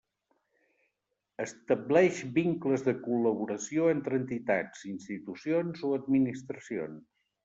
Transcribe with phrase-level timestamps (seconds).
[1.43, 7.05] Estableix vincles de col·laboració entre entitats, institucions o administracions.